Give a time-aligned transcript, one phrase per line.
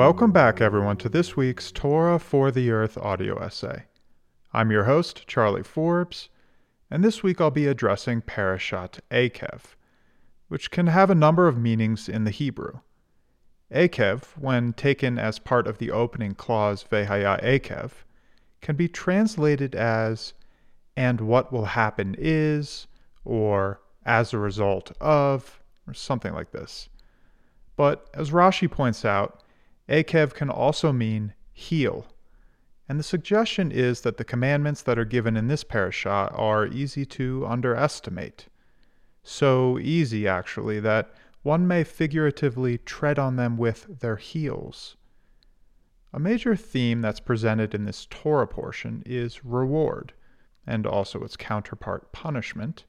[0.00, 3.84] Welcome back, everyone, to this week's Torah for the Earth audio essay.
[4.50, 6.30] I'm your host, Charlie Forbes,
[6.90, 9.74] and this week I'll be addressing Parashat Akev,
[10.48, 12.78] which can have a number of meanings in the Hebrew.
[13.70, 17.90] Akev, when taken as part of the opening clause Vehaya Akev,
[18.62, 20.32] can be translated as
[20.96, 22.86] and what will happen is,
[23.22, 26.88] or as a result of, or something like this.
[27.76, 29.42] But as Rashi points out,
[29.90, 32.06] Akev can also mean heel.
[32.88, 37.04] And the suggestion is that the commandments that are given in this parasha are easy
[37.06, 38.46] to underestimate.
[39.22, 44.96] So easy, actually, that one may figuratively tread on them with their heels.
[46.12, 50.12] A major theme that's presented in this Torah portion is reward,
[50.66, 52.84] and also its counterpart, punishment.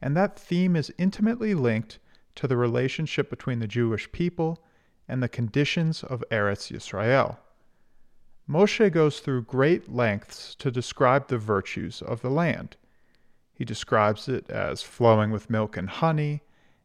[0.00, 1.98] And that theme is intimately linked
[2.36, 4.64] to the relationship between the Jewish people
[5.08, 7.38] and the conditions of Eretz Yisrael.
[8.48, 12.76] Moshe goes through great lengths to describe the virtues of the land.
[13.52, 16.42] He describes it as flowing with milk and honey,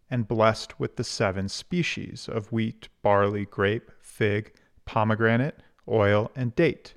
[0.09, 4.53] and blessed with the seven species of wheat, barley, grape, fig,
[4.85, 6.93] pomegranate, oil, and date.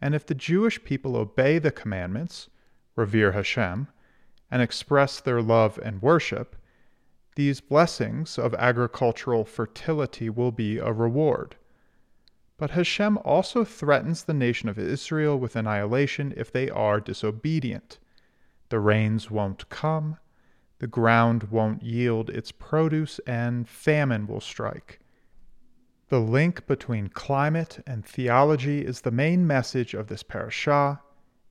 [0.00, 2.48] And if the Jewish people obey the commandments,
[2.96, 3.88] revere Hashem,
[4.50, 6.56] and express their love and worship,
[7.40, 11.56] these blessings of agricultural fertility will be a reward.
[12.58, 17.98] But Hashem also threatens the nation of Israel with annihilation if they are disobedient.
[18.68, 20.18] The rains won't come,
[20.80, 25.00] the ground won't yield its produce, and famine will strike.
[26.10, 31.00] The link between climate and theology is the main message of this parashah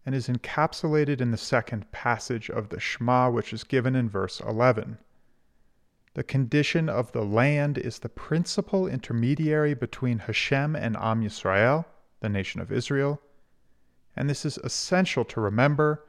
[0.05, 4.39] and is encapsulated in the second passage of the Shema, which is given in verse
[4.39, 4.99] 11.
[6.19, 11.85] The condition of the land is the principal intermediary between Hashem and Am Yisrael,
[12.19, 13.21] the nation of Israel,
[14.17, 16.05] and this is essential to remember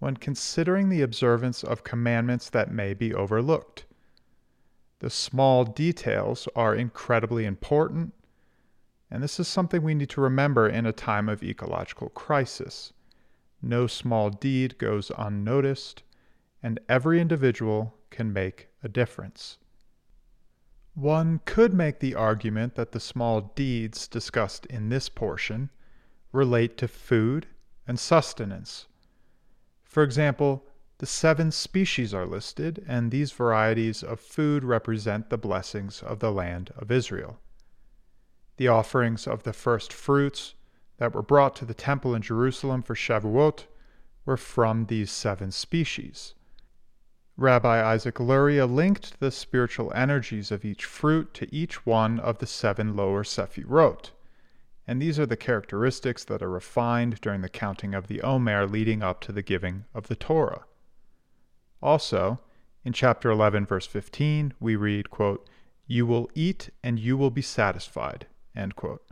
[0.00, 3.84] when considering the observance of commandments that may be overlooked.
[4.98, 8.14] The small details are incredibly important,
[9.12, 12.92] and this is something we need to remember in a time of ecological crisis.
[13.62, 16.02] No small deed goes unnoticed,
[16.66, 19.56] and every individual can make a difference.
[20.94, 25.70] One could make the argument that the small deeds discussed in this portion
[26.32, 27.46] relate to food
[27.86, 28.88] and sustenance.
[29.84, 30.66] For example,
[30.98, 36.32] the seven species are listed, and these varieties of food represent the blessings of the
[36.32, 37.38] land of Israel.
[38.56, 40.54] The offerings of the first fruits
[40.96, 43.66] that were brought to the temple in Jerusalem for Shavuot
[44.24, 46.34] were from these seven species.
[47.38, 52.46] Rabbi Isaac Luria linked the spiritual energies of each fruit to each one of the
[52.46, 54.12] seven lower Sefirot,
[54.86, 59.02] and these are the characteristics that are refined during the counting of the Omer leading
[59.02, 60.64] up to the giving of the Torah.
[61.82, 62.40] Also,
[62.86, 65.46] in chapter 11, verse 15, we read, quote,
[65.86, 68.26] You will eat and you will be satisfied.
[68.54, 69.02] End quote.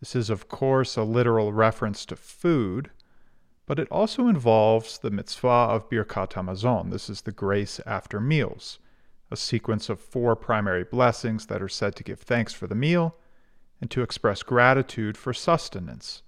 [0.00, 2.90] This is, of course, a literal reference to food,
[3.68, 6.90] but it also involves the mitzvah of Birkat Hamazon.
[6.90, 8.78] This is the grace after meals,
[9.30, 13.14] a sequence of four primary blessings that are said to give thanks for the meal
[13.78, 16.22] and to express gratitude for sustenance.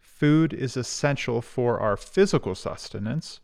[0.00, 3.40] Food is essential for our physical sustenance,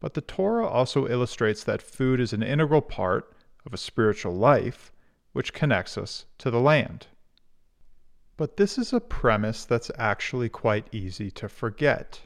[0.00, 3.32] but the Torah also illustrates that food is an integral part
[3.64, 4.90] of a spiritual life
[5.32, 7.06] which connects us to the land.
[8.36, 12.22] But this is a premise that's actually quite easy to forget.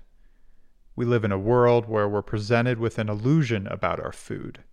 [0.97, 4.65] We live in a world where we're presented with an illusion about our food.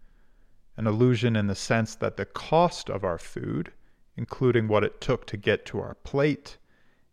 [0.78, 3.74] An illusion in the sense that the cost of our food,
[4.16, 6.58] including what it took to get to our plate,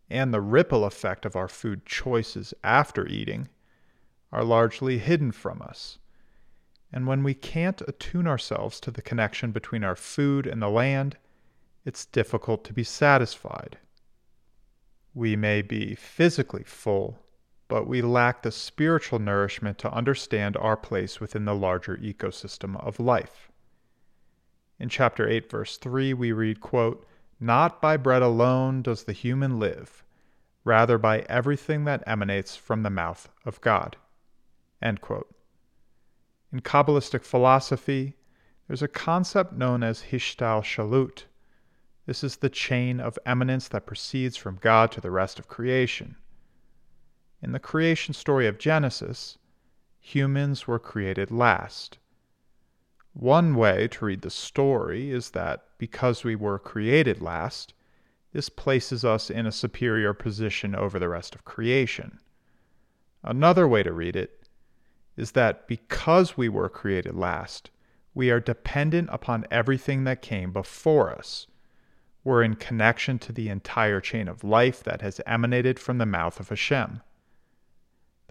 [0.09, 3.49] and the ripple effect of our food choices after eating,
[4.31, 5.99] are largely hidden from us.
[6.93, 11.17] And when we can't attune ourselves to the connection between our food and the land,
[11.83, 13.77] it's difficult to be satisfied.
[15.13, 17.19] We may be physically full
[17.71, 22.99] but we lack the spiritual nourishment to understand our place within the larger ecosystem of
[22.99, 23.49] life.
[24.77, 27.07] In chapter 8, verse 3, we read, quote,
[27.39, 30.03] Not by bread alone does the human live,
[30.65, 33.95] rather by everything that emanates from the mouth of God.
[34.81, 35.33] End quote.
[36.51, 38.17] In Kabbalistic philosophy,
[38.67, 41.23] there's a concept known as Hishtalshalut.
[42.05, 46.17] This is the chain of eminence that proceeds from God to the rest of creation.
[47.43, 49.39] In the creation story of Genesis,
[49.99, 51.97] humans were created last.
[53.13, 57.73] One way to read the story is that because we were created last,
[58.31, 62.19] this places us in a superior position over the rest of creation.
[63.23, 64.47] Another way to read it
[65.17, 67.71] is that because we were created last,
[68.13, 71.47] we are dependent upon everything that came before us.
[72.23, 76.39] We're in connection to the entire chain of life that has emanated from the mouth
[76.39, 77.01] of Hashem.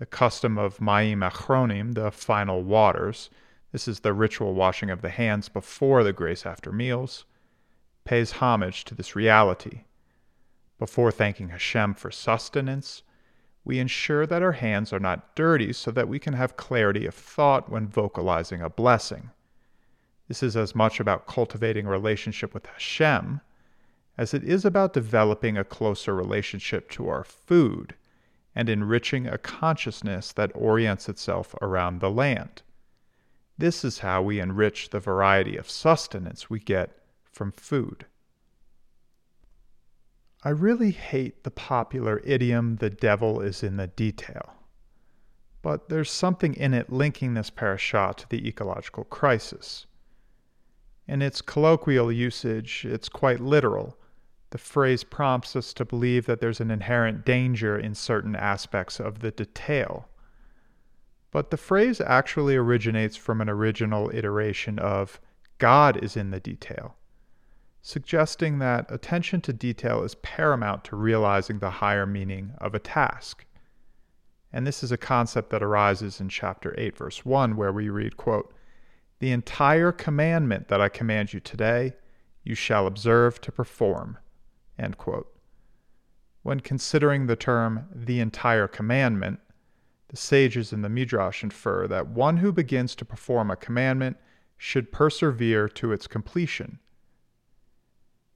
[0.01, 3.29] The custom of Mayim Achronim, the final waters,
[3.71, 7.27] this is the ritual washing of the hands before the grace after meals,
[8.05, 9.85] pays homage to this reality.
[10.79, 13.03] Before thanking Hashem for sustenance,
[13.63, 17.15] we ensure that our hands are not dirty so that we can have clarity of
[17.15, 19.29] thought when vocalizing a blessing.
[20.29, 23.43] This is as much about cultivating a relationship with Hashem
[24.17, 27.95] as it is about developing a closer relationship to our food
[28.55, 32.63] and enriching a consciousness that orients itself around the land.
[33.59, 36.97] This is how we enrich the variety of sustenance we get
[37.31, 38.07] from food.
[40.43, 44.55] I really hate the popular idiom, the devil is in the detail.
[45.61, 49.87] But there's something in it linking this parasha to the ecological crisis.
[51.07, 53.99] In its colloquial usage, it's quite literal.
[54.51, 59.21] The phrase prompts us to believe that there's an inherent danger in certain aspects of
[59.21, 60.09] the detail.
[61.31, 65.21] But the phrase actually originates from an original iteration of
[65.59, 66.97] God is in the detail
[67.83, 73.47] suggesting that attention to detail is paramount to realizing the higher meaning of a task.
[74.53, 78.17] And this is a concept that arises in chapter 8, verse 1, where we read,
[78.17, 78.53] quote,
[79.21, 81.95] The entire commandment that I command you today,
[82.43, 84.19] you shall observe to perform.
[84.81, 85.33] End quote.
[86.43, 89.39] When considering the term the entire commandment,
[90.09, 94.17] the sages in the Midrash infer that one who begins to perform a commandment
[94.57, 96.81] should persevere to its completion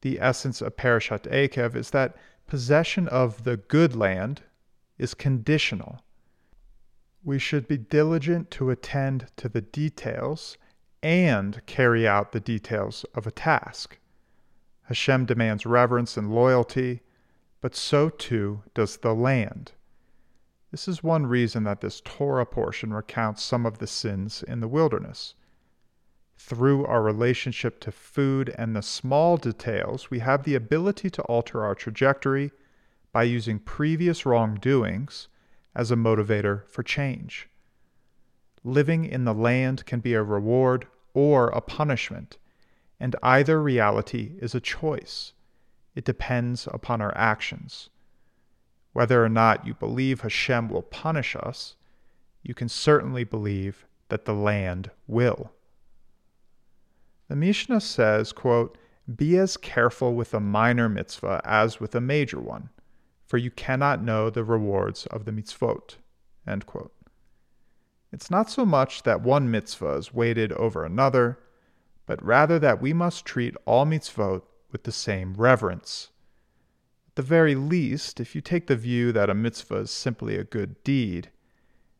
[0.05, 2.14] the essence of Parashat Akev is that
[2.46, 4.43] possession of the good land
[4.99, 5.99] is conditional.
[7.25, 10.58] We should be diligent to attend to the details
[11.02, 13.99] and carry out the details of a task.
[14.85, 17.03] Hashem demands reverence and loyalty,
[17.61, 19.73] but so too does the land.
[20.71, 24.69] This is one reason that this Torah portion recounts some of the sins in the
[24.69, 25.35] wilderness.
[26.37, 31.65] Through our relationship to food and the small details, we have the ability to alter
[31.65, 32.51] our trajectory
[33.13, 35.29] by using previous wrongdoings
[35.75, 37.49] as a motivator for change.
[38.65, 42.37] Living in the land can be a reward or a punishment,
[43.05, 45.35] and either reality is a choice.
[45.95, 47.91] It depends upon our actions.
[48.95, 51.77] Whether or not you believe Hashem will punish us,
[52.43, 55.53] you can certainly believe that the land will.
[57.29, 58.79] The Mishnah says, quote,
[59.15, 62.71] Be as careful with a minor mitzvah as with a major one,
[63.27, 65.97] for you cannot know the rewards of the mitzvot.
[66.47, 66.95] End quote.
[68.11, 71.39] It's not so much that one mitzvah is weighted over another,
[72.06, 76.11] but rather that we must treat all mitzvot with the same reverence.
[77.08, 80.44] At the very least, if you take the view that a mitzvah is simply a
[80.44, 81.31] good deed,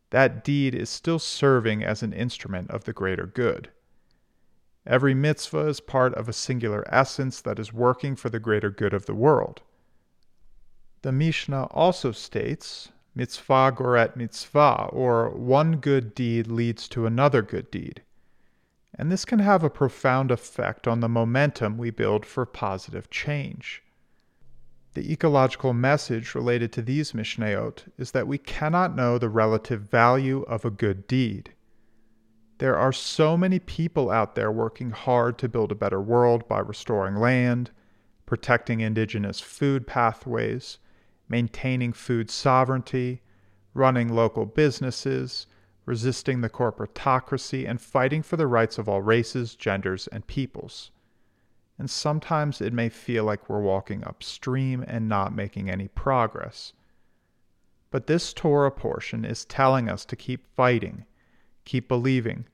[0.09, 3.69] that deed is still serving as an instrument of the greater good.
[4.85, 8.93] Every mitzvah is part of a singular essence that is working for the greater good
[8.93, 9.61] of the world.
[11.01, 17.71] The Mishnah also states, mitzvah goret mitzvah, or one good deed leads to another good
[17.71, 18.03] deed.
[18.97, 23.83] And this can have a profound effect on the momentum we build for positive change.
[24.93, 30.43] The ecological message related to these Mishnayot is that we cannot know the relative value
[30.43, 31.51] of a good deed.
[32.59, 36.59] There are so many people out there working hard to build a better world by
[36.59, 37.71] restoring land,
[38.25, 40.77] protecting indigenous food pathways,
[41.27, 43.21] maintaining food sovereignty,
[43.73, 45.47] running local businesses,
[45.85, 50.91] resisting the corporatocracy, and fighting for the rights of all races, genders, and peoples.
[51.77, 56.73] And sometimes it may feel like we're walking upstream and not making any progress.
[57.91, 61.05] But this Torah portion is telling us to keep fighting
[61.65, 62.45] keep believing,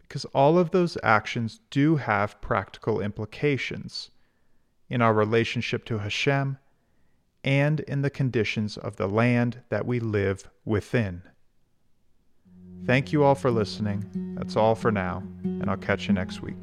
[0.00, 4.10] because all of those actions do have practical implications
[4.88, 6.58] in our relationship to Hashem
[7.42, 11.22] and in the conditions of the land that we live within.
[12.84, 14.04] Thank you all for listening.
[14.36, 16.56] That's all for now, and I'll catch you next week.